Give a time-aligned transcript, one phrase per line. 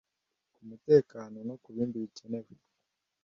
[0.53, 2.53] ku mutekano no kubindi bikenewe